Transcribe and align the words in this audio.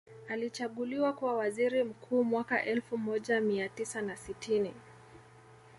Alichaguliwa 0.29 1.13
kuwa 1.13 1.33
waziri 1.37 1.83
mkuu 1.83 2.23
mwaka 2.23 2.63
elfu 2.65 2.97
moja 2.97 3.41
mia 3.41 3.69
tisa 3.69 4.01
na 4.01 4.15
sitini 4.17 4.73